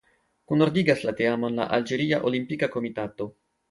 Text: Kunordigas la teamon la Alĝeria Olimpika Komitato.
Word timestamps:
Kunordigas 0.51 1.03
la 1.09 1.13
teamon 1.21 1.61
la 1.63 1.69
Alĝeria 1.79 2.23
Olimpika 2.33 2.75
Komitato. 2.79 3.35